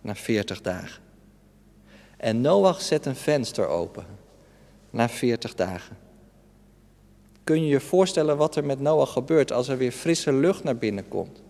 na 0.00 0.14
40 0.14 0.60
dagen. 0.60 1.03
En 2.24 2.40
Noach 2.40 2.80
zet 2.82 3.06
een 3.06 3.16
venster 3.16 3.66
open 3.66 4.06
na 4.90 5.08
40 5.08 5.54
dagen. 5.54 5.96
Kun 7.44 7.62
je 7.62 7.68
je 7.68 7.80
voorstellen 7.80 8.36
wat 8.36 8.56
er 8.56 8.64
met 8.64 8.80
Noach 8.80 9.12
gebeurt 9.12 9.52
als 9.52 9.68
er 9.68 9.76
weer 9.76 9.92
frisse 9.92 10.32
lucht 10.32 10.64
naar 10.64 10.76
binnen 10.76 11.08
komt? 11.08 11.42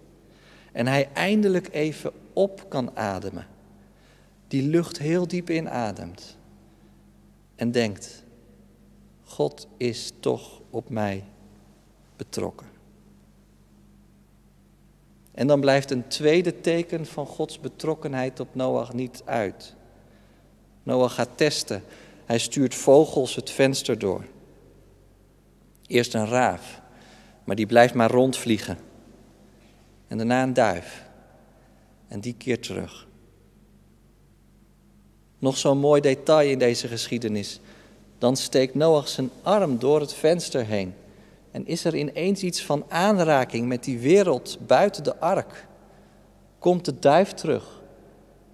En 0.73 0.87
hij 0.87 1.09
eindelijk 1.13 1.69
even 1.73 2.13
op 2.33 2.65
kan 2.69 2.97
ademen. 2.97 3.47
Die 4.49 4.63
lucht 4.63 4.99
heel 4.99 5.29
diep 5.29 5.51
inademt. 5.51 6.37
En 7.57 7.71
denkt, 7.71 8.25
God 9.25 9.67
is 9.77 10.13
toch 10.21 10.61
op 10.71 10.89
mij 10.89 11.25
betrokken. 12.17 12.67
En 15.33 15.47
dan 15.47 15.61
blijft 15.61 15.91
een 15.91 16.09
tweede 16.09 16.61
teken 16.61 17.07
van 17.07 17.27
Gods 17.27 17.61
betrokkenheid 17.61 18.41
op 18.41 18.55
Noach 18.55 18.93
niet 18.93 19.23
uit. 19.25 19.75
Noach 20.85 21.15
gaat 21.15 21.29
testen. 21.35 21.83
Hij 22.25 22.39
stuurt 22.39 22.75
vogels 22.75 23.35
het 23.35 23.51
venster 23.51 23.99
door. 23.99 24.25
Eerst 25.87 26.15
een 26.15 26.27
raaf, 26.27 26.81
maar 27.45 27.57
die 27.57 27.67
blijft 27.67 27.95
maar 27.95 28.11
rondvliegen. 28.11 28.79
En 30.09 30.17
daarna 30.17 30.43
een 30.43 30.55
duif. 30.55 31.05
En 32.09 32.21
die 32.21 32.35
keert 32.35 32.63
terug. 32.63 33.07
Nog 35.39 35.57
zo'n 35.57 35.79
mooi 35.79 36.01
detail 36.01 36.51
in 36.51 36.59
deze 36.59 36.89
geschiedenis. 36.89 37.61
Dan 38.19 38.37
steekt 38.37 38.75
Noach 38.75 39.09
zijn 39.09 39.31
arm 39.43 39.79
door 39.79 40.01
het 40.01 40.15
venster 40.15 40.65
heen. 40.65 40.95
En 41.51 41.67
is 41.67 41.85
er 41.85 41.97
ineens 41.97 42.43
iets 42.43 42.63
van 42.63 42.85
aanraking 42.89 43.69
met 43.69 43.85
die 43.85 43.99
wereld 43.99 44.59
buiten 44.67 45.05
de 45.05 45.19
ark? 45.19 45.67
Komt 46.59 46.85
de 46.85 46.99
duif 46.99 47.33
terug 47.33 47.83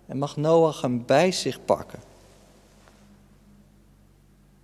en 0.06 0.18
mag 0.18 0.36
Noach 0.36 0.80
hem 0.80 1.06
bij 1.06 1.32
zich 1.32 1.64
pakken? 1.64 2.09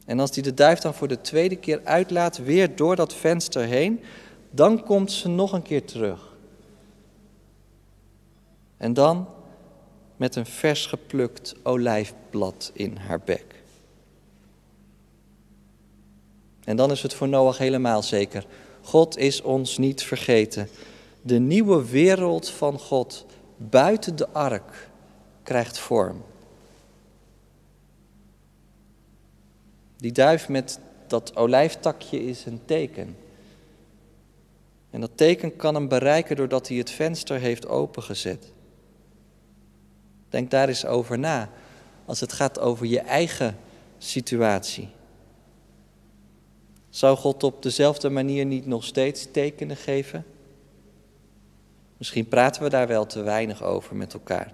En 0.07 0.21
als 0.21 0.35
hij 0.35 0.43
de 0.43 0.55
duif 0.55 0.79
dan 0.79 0.95
voor 0.95 1.09
de 1.09 1.21
tweede 1.21 1.57
keer 1.57 1.81
uitlaat, 1.85 2.39
weer 2.39 2.77
door 2.77 2.97
dat 2.97 3.15
venster 3.15 3.65
heen, 3.65 4.01
dan 4.51 4.85
komt 4.85 5.13
ze 5.13 5.29
nog 5.29 5.53
een 5.53 5.63
keer 5.63 5.85
terug. 5.85 6.37
En 8.77 8.93
dan 8.93 9.29
met 10.17 10.37
een 10.37 10.47
vers 10.47 10.87
geplukt 10.87 11.55
olijfblad 11.63 12.71
in 12.75 12.97
haar 12.97 13.21
bek. 13.25 13.45
En 16.65 16.77
dan 16.77 16.91
is 16.91 17.03
het 17.03 17.15
voor 17.15 17.29
Noach 17.29 17.59
helemaal 17.59 18.03
zeker. 18.03 18.47
God 18.83 19.17
is 19.17 19.43
ons 19.43 19.79
niet 19.79 20.03
vergeten. 20.03 20.69
De 21.23 21.39
nieuwe 21.39 21.91
wereld 21.91 22.51
van 22.51 22.79
God 22.79 23.27
buiten 23.57 24.17
de 24.17 24.29
ark 24.29 24.89
krijgt 25.43 25.79
vorm. 25.79 26.23
Die 29.97 30.13
duif 30.13 30.49
met 30.49 30.79
dat 31.07 31.37
olijftakje 31.37 32.25
is 32.25 32.45
een 32.47 32.61
teken. 32.65 33.17
En 34.91 35.01
dat 35.01 35.11
teken 35.15 35.57
kan 35.57 35.75
hem 35.75 35.89
bereiken 35.89 36.37
doordat 36.37 36.69
hij 36.69 36.77
het 36.77 36.91
venster 36.91 37.39
heeft 37.39 37.69
opengezet. 37.69 38.53
Denk 40.29 40.51
daar 40.51 40.69
eens 40.69 40.87
over 40.87 41.19
na 41.19 41.51
als 42.05 42.21
het 42.21 42.33
gaat 42.33 42.59
over 42.61 42.87
je 42.87 43.01
eigen 43.01 43.57
situatie. 43.99 44.89
Zou 46.91 47.17
God 47.17 47.43
op 47.43 47.63
dezelfde 47.63 48.09
manier 48.09 48.45
niet 48.45 48.67
nog 48.67 48.85
steeds 48.85 49.27
tekenen 49.31 49.77
geven? 49.77 50.25
Misschien 51.97 52.29
praten 52.29 52.63
we 52.63 52.69
daar 52.69 52.87
wel 52.87 53.07
te 53.07 53.23
weinig 53.23 53.63
over 53.63 53.97
met 53.97 54.13
elkaar. 54.13 54.53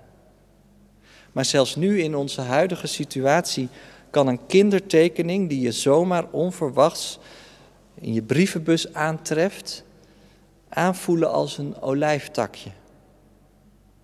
Maar 1.32 1.44
zelfs 1.44 1.76
nu 1.76 2.00
in 2.00 2.16
onze 2.16 2.40
huidige 2.40 2.86
situatie 2.86 3.68
kan 4.12 4.26
een 4.26 4.46
kindertekening 4.46 5.48
die 5.48 5.60
je 5.60 5.72
zomaar 5.72 6.30
onverwachts 6.30 7.18
in 7.94 8.12
je 8.12 8.22
brievenbus 8.22 8.94
aantreft, 8.94 9.84
aanvoelen 10.68 11.30
als 11.30 11.58
een 11.58 11.80
olijftakje. 11.80 12.70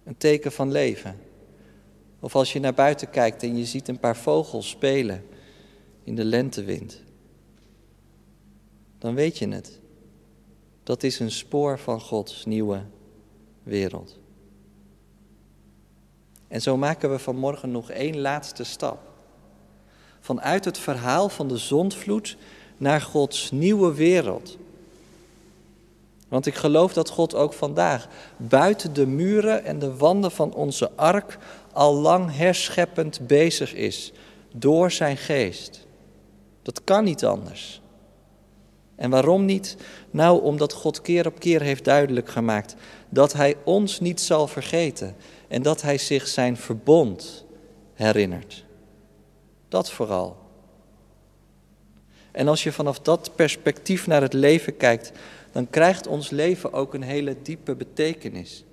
Een 0.04 0.16
teken 0.16 0.52
van 0.52 0.70
leven. 0.70 1.16
Of 2.20 2.34
als 2.34 2.52
je 2.52 2.60
naar 2.60 2.74
buiten 2.74 3.10
kijkt 3.10 3.42
en 3.42 3.56
je 3.58 3.64
ziet 3.64 3.88
een 3.88 4.00
paar 4.00 4.16
vogels 4.16 4.68
spelen 4.68 5.24
in 6.04 6.14
de 6.14 6.24
lentewind 6.24 7.02
dan 8.98 9.14
weet 9.14 9.38
je 9.38 9.48
het. 9.48 9.80
Dat 10.82 11.02
is 11.02 11.18
een 11.18 11.30
spoor 11.30 11.78
van 11.78 12.00
Gods 12.00 12.44
nieuwe 12.44 12.82
wereld. 13.62 14.18
En 16.48 16.62
zo 16.62 16.76
maken 16.76 17.10
we 17.10 17.18
vanmorgen 17.18 17.70
nog 17.70 17.90
één 17.90 18.18
laatste 18.18 18.64
stap. 18.64 19.07
Vanuit 20.20 20.64
het 20.64 20.78
verhaal 20.78 21.28
van 21.28 21.48
de 21.48 21.56
zondvloed 21.56 22.36
naar 22.76 23.00
Gods 23.00 23.50
nieuwe 23.50 23.94
wereld. 23.94 24.56
Want 26.28 26.46
ik 26.46 26.54
geloof 26.54 26.92
dat 26.92 27.08
God 27.08 27.34
ook 27.34 27.52
vandaag 27.52 28.08
buiten 28.36 28.92
de 28.92 29.06
muren 29.06 29.64
en 29.64 29.78
de 29.78 29.96
wanden 29.96 30.30
van 30.30 30.54
onze 30.54 30.90
ark 30.94 31.38
al 31.72 31.94
lang 31.94 32.36
herscheppend 32.36 33.26
bezig 33.26 33.74
is 33.74 34.12
door 34.54 34.90
zijn 34.90 35.16
geest. 35.16 35.86
Dat 36.62 36.84
kan 36.84 37.04
niet 37.04 37.24
anders. 37.24 37.80
En 38.96 39.10
waarom 39.10 39.44
niet? 39.44 39.76
Nou, 40.10 40.42
omdat 40.42 40.72
God 40.72 41.00
keer 41.00 41.26
op 41.26 41.38
keer 41.38 41.60
heeft 41.60 41.84
duidelijk 41.84 42.28
gemaakt 42.28 42.74
dat 43.08 43.32
Hij 43.32 43.56
ons 43.64 44.00
niet 44.00 44.20
zal 44.20 44.46
vergeten 44.46 45.16
en 45.48 45.62
dat 45.62 45.82
Hij 45.82 45.98
zich 45.98 46.26
zijn 46.26 46.56
verbond 46.56 47.44
herinnert. 47.94 48.64
Dat 49.68 49.90
vooral. 49.90 50.36
En 52.32 52.48
als 52.48 52.62
je 52.62 52.72
vanaf 52.72 53.00
dat 53.00 53.30
perspectief 53.34 54.06
naar 54.06 54.22
het 54.22 54.32
leven 54.32 54.76
kijkt, 54.76 55.12
dan 55.52 55.70
krijgt 55.70 56.06
ons 56.06 56.30
leven 56.30 56.72
ook 56.72 56.94
een 56.94 57.02
hele 57.02 57.36
diepe 57.42 57.74
betekenis. 57.74 58.64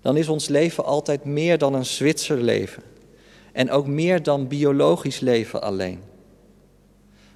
Dan 0.00 0.16
is 0.16 0.28
ons 0.28 0.48
leven 0.48 0.84
altijd 0.84 1.24
meer 1.24 1.58
dan 1.58 1.74
een 1.74 1.86
Zwitser 1.86 2.36
leven 2.36 2.82
en 3.52 3.70
ook 3.70 3.86
meer 3.86 4.22
dan 4.22 4.48
biologisch 4.48 5.20
leven 5.20 5.62
alleen. 5.62 6.00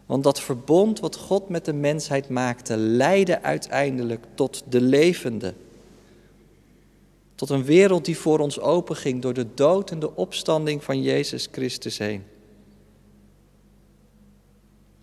Want 0.07 0.25
dat 0.25 0.41
verbond 0.41 1.01
wat 1.01 1.17
God 1.17 1.49
met 1.49 1.65
de 1.65 1.73
mensheid 1.73 2.29
maakte, 2.29 2.77
leidde 2.77 3.43
uiteindelijk 3.43 4.25
tot 4.35 4.63
de 4.69 4.81
levende. 4.81 5.55
Tot 7.35 7.51
een 7.51 7.65
wereld 7.65 8.05
die 8.05 8.19
voor 8.19 8.39
ons 8.39 8.61
openging 8.61 9.23
door 9.23 9.35
de 9.35 9.47
dood 9.55 9.91
en 9.91 9.99
de 9.99 10.17
opstanding 10.17 10.85
van 10.85 11.03
Jezus 11.03 11.49
Christus 11.53 11.99
heen. 11.99 12.25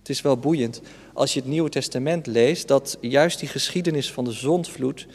Het 0.08 0.16
is 0.16 0.22
wel 0.22 0.38
boeiend 0.38 0.82
als 1.14 1.34
je 1.34 1.40
het 1.40 1.50
Nieuwe 1.50 1.70
Testament 1.70 2.28
leest 2.28 2.68
dat 2.68 2.98
juist 3.02 3.40
die 3.40 3.50
geschiedenis 3.50 4.12
van 4.12 4.24
de 4.24 4.32
zondvloed 4.32 5.08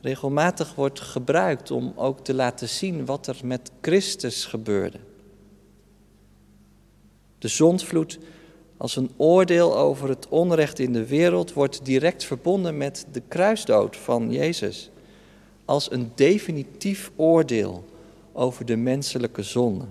regelmatig 0.00 0.74
wordt 0.74 1.00
gebruikt 1.00 1.70
om 1.70 1.92
ook 1.96 2.24
te 2.24 2.34
laten 2.34 2.68
zien 2.68 3.04
wat 3.04 3.26
er 3.26 3.36
met 3.44 3.70
Christus 3.80 4.44
gebeurde. 4.44 4.98
De 7.38 7.48
zondvloed 7.48 8.18
als 8.76 8.96
een 8.96 9.10
oordeel 9.16 9.76
over 9.76 10.08
het 10.08 10.28
onrecht 10.28 10.78
in 10.78 10.92
de 10.92 11.06
wereld 11.06 11.52
wordt 11.52 11.84
direct 11.84 12.24
verbonden 12.24 12.76
met 12.76 13.06
de 13.12 13.22
kruisdood 13.28 13.96
van 13.96 14.30
Jezus. 14.32 14.90
Als 15.64 15.90
een 15.90 16.12
definitief 16.14 17.10
oordeel 17.14 17.84
over 18.32 18.64
de 18.64 18.76
menselijke 18.76 19.42
zonde. 19.42 19.84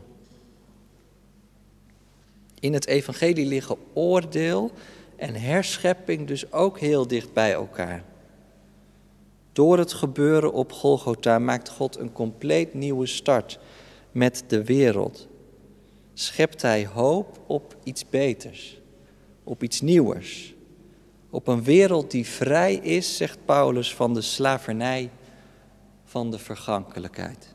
In 2.59 2.73
het 2.73 2.87
evangelie 2.87 3.45
liggen 3.45 3.77
oordeel 3.93 4.71
en 5.15 5.35
herschepping 5.35 6.27
dus 6.27 6.51
ook 6.51 6.79
heel 6.79 7.07
dicht 7.07 7.33
bij 7.33 7.53
elkaar. 7.53 8.03
Door 9.51 9.77
het 9.77 9.93
gebeuren 9.93 10.53
op 10.53 10.71
Golgotha 10.71 11.39
maakt 11.39 11.69
God 11.69 11.97
een 11.97 12.11
compleet 12.11 12.73
nieuwe 12.73 13.05
start 13.05 13.59
met 14.11 14.43
de 14.47 14.63
wereld. 14.63 15.27
Schept 16.13 16.61
Hij 16.61 16.85
hoop 16.85 17.39
op 17.47 17.75
iets 17.83 18.09
beters, 18.09 18.79
op 19.43 19.63
iets 19.63 19.81
nieuwers. 19.81 20.53
Op 21.29 21.47
een 21.47 21.63
wereld 21.63 22.11
die 22.11 22.25
vrij 22.25 22.75
is, 22.75 23.17
zegt 23.17 23.37
Paulus, 23.45 23.95
van 23.95 24.13
de 24.13 24.21
slavernij 24.21 25.09
van 26.03 26.31
de 26.31 26.39
vergankelijkheid. 26.39 27.54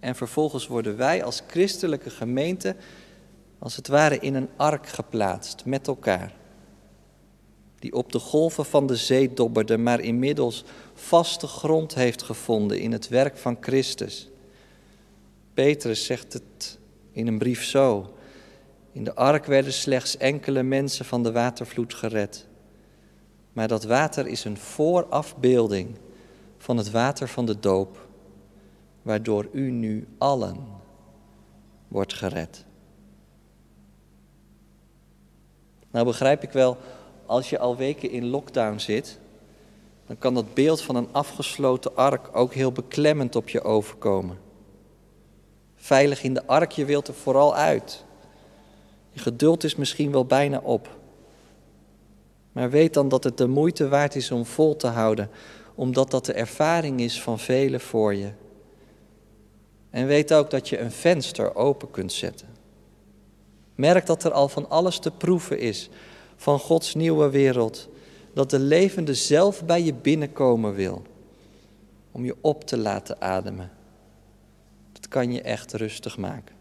En 0.00 0.14
vervolgens 0.14 0.66
worden 0.66 0.96
wij 0.96 1.24
als 1.24 1.42
christelijke 1.46 2.10
gemeente 2.10 2.76
als 3.58 3.76
het 3.76 3.88
ware 3.88 4.18
in 4.18 4.34
een 4.34 4.48
ark 4.56 4.86
geplaatst 4.86 5.64
met 5.64 5.86
elkaar. 5.86 6.34
Die 7.78 7.92
op 7.92 8.12
de 8.12 8.18
golven 8.18 8.64
van 8.64 8.86
de 8.86 8.96
zee 8.96 9.32
dobberde, 9.32 9.78
maar 9.78 10.00
inmiddels 10.00 10.64
vaste 10.94 11.46
grond 11.46 11.94
heeft 11.94 12.22
gevonden 12.22 12.80
in 12.80 12.92
het 12.92 13.08
werk 13.08 13.36
van 13.36 13.56
Christus. 13.60 14.28
Petrus 15.54 16.04
zegt 16.04 16.32
het 16.32 16.78
in 17.12 17.26
een 17.26 17.38
brief 17.38 17.64
zo. 17.64 18.14
In 18.92 19.04
de 19.04 19.14
ark 19.14 19.46
werden 19.46 19.72
slechts 19.72 20.16
enkele 20.16 20.62
mensen 20.62 21.04
van 21.04 21.22
de 21.22 21.32
watervloed 21.32 21.94
gered. 21.94 22.46
Maar 23.52 23.68
dat 23.68 23.84
water 23.84 24.26
is 24.26 24.44
een 24.44 24.56
voorafbeelding 24.56 25.96
van 26.58 26.76
het 26.76 26.90
water 26.90 27.28
van 27.28 27.46
de 27.46 27.58
doop, 27.58 28.07
waardoor 29.08 29.48
u 29.52 29.70
nu 29.70 30.06
allen 30.18 30.56
wordt 31.88 32.14
gered. 32.14 32.64
Nou 35.90 36.04
begrijp 36.04 36.42
ik 36.42 36.50
wel, 36.50 36.76
als 37.26 37.50
je 37.50 37.58
al 37.58 37.76
weken 37.76 38.10
in 38.10 38.26
lockdown 38.26 38.78
zit, 38.78 39.18
dan 40.06 40.18
kan 40.18 40.34
dat 40.34 40.54
beeld 40.54 40.82
van 40.82 40.96
een 40.96 41.08
afgesloten 41.12 41.96
ark 41.96 42.28
ook 42.32 42.54
heel 42.54 42.72
beklemmend 42.72 43.36
op 43.36 43.48
je 43.48 43.62
overkomen. 43.62 44.38
Veilig 45.76 46.22
in 46.22 46.34
de 46.34 46.46
ark, 46.46 46.72
je 46.72 46.84
wilt 46.84 47.08
er 47.08 47.14
vooral 47.14 47.54
uit. 47.54 48.04
Je 49.10 49.20
geduld 49.20 49.64
is 49.64 49.76
misschien 49.76 50.12
wel 50.12 50.24
bijna 50.24 50.58
op. 50.58 50.96
Maar 52.52 52.70
weet 52.70 52.94
dan 52.94 53.08
dat 53.08 53.24
het 53.24 53.36
de 53.36 53.48
moeite 53.48 53.88
waard 53.88 54.16
is 54.16 54.30
om 54.30 54.44
vol 54.46 54.76
te 54.76 54.86
houden, 54.86 55.30
omdat 55.74 56.10
dat 56.10 56.24
de 56.24 56.32
ervaring 56.32 57.00
is 57.00 57.22
van 57.22 57.38
velen 57.38 57.80
voor 57.80 58.14
je. 58.14 58.30
En 59.90 60.06
weet 60.06 60.32
ook 60.32 60.50
dat 60.50 60.68
je 60.68 60.78
een 60.78 60.92
venster 60.92 61.54
open 61.54 61.90
kunt 61.90 62.12
zetten. 62.12 62.48
Merk 63.74 64.06
dat 64.06 64.24
er 64.24 64.32
al 64.32 64.48
van 64.48 64.70
alles 64.70 64.98
te 64.98 65.10
proeven 65.10 65.58
is 65.58 65.88
van 66.36 66.58
Gods 66.58 66.94
nieuwe 66.94 67.30
wereld. 67.30 67.88
Dat 68.32 68.50
de 68.50 68.58
levende 68.58 69.14
zelf 69.14 69.64
bij 69.64 69.82
je 69.82 69.94
binnenkomen 69.94 70.74
wil. 70.74 71.02
Om 72.12 72.24
je 72.24 72.36
op 72.40 72.64
te 72.64 72.76
laten 72.76 73.20
ademen. 73.20 73.70
Dat 74.92 75.08
kan 75.08 75.32
je 75.32 75.42
echt 75.42 75.72
rustig 75.72 76.18
maken. 76.18 76.56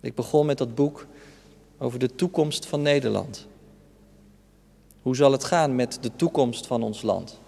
Ik 0.00 0.14
begon 0.14 0.46
met 0.46 0.58
dat 0.58 0.74
boek 0.74 1.06
over 1.78 1.98
de 1.98 2.14
toekomst 2.14 2.66
van 2.66 2.82
Nederland. 2.82 3.46
Hoe 5.02 5.16
zal 5.16 5.32
het 5.32 5.44
gaan 5.44 5.74
met 5.74 5.98
de 6.00 6.16
toekomst 6.16 6.66
van 6.66 6.82
ons 6.82 7.02
land? 7.02 7.39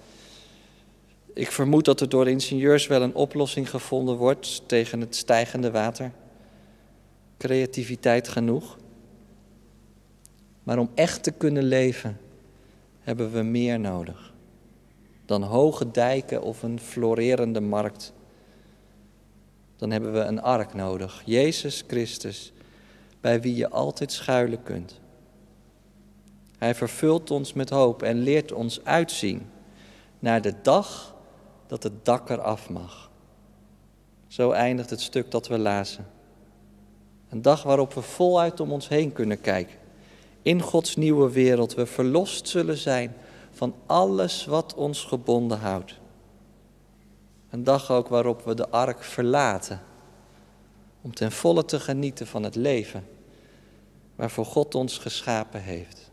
Ik 1.35 1.51
vermoed 1.51 1.85
dat 1.85 2.01
er 2.01 2.09
door 2.09 2.29
ingenieurs 2.29 2.87
wel 2.87 3.03
een 3.03 3.15
oplossing 3.15 3.71
gevonden 3.71 4.17
wordt 4.17 4.69
tegen 4.69 5.01
het 5.01 5.17
stijgende 5.17 5.71
water. 5.71 6.13
Creativiteit 7.39 8.29
genoeg. 8.29 8.79
Maar 10.63 10.79
om 10.79 10.91
echt 10.95 11.23
te 11.23 11.31
kunnen 11.31 11.63
leven 11.63 12.21
hebben 13.01 13.33
we 13.33 13.43
meer 13.43 13.81
nodig 13.81 14.33
dan 15.33 15.43
hoge 15.43 15.91
dijken 15.91 16.43
of 16.43 16.63
een 16.63 16.81
florerende 16.81 17.61
markt. 17.61 18.13
Dan 19.77 19.91
hebben 19.91 20.13
we 20.13 20.19
een 20.19 20.43
ark 20.43 20.75
nodig, 20.75 21.23
Jezus 21.25 21.85
Christus, 21.87 22.53
bij 23.21 23.41
wie 23.41 23.57
je 23.57 23.71
altijd 23.71 24.13
schuilen 24.13 24.63
kunt. 24.63 25.01
Hij 26.59 26.75
vervult 26.75 27.31
ons 27.31 27.53
met 27.53 27.71
hoop 27.71 28.03
en 28.03 28.19
leert 28.19 28.53
ons 28.53 28.85
uitzien 28.85 29.51
naar 30.19 30.43
de 30.43 30.55
dag 30.63 31.15
dat 31.73 31.83
het 31.83 32.05
dak 32.05 32.31
eraf 32.31 32.71
mag. 32.71 33.11
Zo 34.27 34.51
eindigt 34.51 34.91
het 34.91 35.01
stuk 35.01 35.31
dat 35.31 35.49
we 35.49 35.59
lazen. 35.59 36.07
Een 37.29 37.43
dag 37.43 37.63
waarop 37.63 37.95
we 37.95 38.03
voluit 38.03 38.61
om 38.61 38.73
ons 38.73 38.89
heen 38.89 39.13
kunnen 39.13 39.41
kijken. 39.41 39.77
In 40.43 40.61
Gods 40.61 40.97
nieuwe 40.97 41.31
wereld 41.31 41.75
we 41.75 41.87
verlost 41.87 42.49
zullen 42.49 42.77
zijn 42.77 43.15
van 43.51 43.75
alles 43.87 44.45
wat 44.45 44.75
ons 44.75 45.05
gebonden 45.05 45.59
houdt. 45.59 45.99
Een 47.51 47.65
dag 47.65 47.91
ook 47.91 48.09
waarop 48.09 48.45
we 48.45 48.55
de 48.55 48.69
ark 48.69 49.03
verlaten 49.03 49.81
om 51.03 51.15
ten 51.15 51.33
volle 51.33 51.65
te 51.65 51.81
genieten 51.81 52.27
van 52.27 52.43
het 52.43 52.55
leven 52.55 53.07
waarvoor 54.15 54.47
God 54.47 54.75
ons 54.75 54.99
geschapen 54.99 55.63
heeft. 55.63 56.11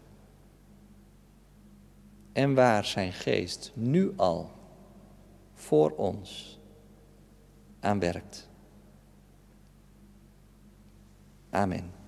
En 2.34 2.54
waar 2.54 2.86
zijn 2.86 3.13
geest 3.13 3.72
nu 3.74 4.13
al 4.15 4.58
voor 5.60 5.91
ons 5.91 6.60
aan 7.80 8.00
werkt. 8.00 8.50
Amen. 11.50 11.99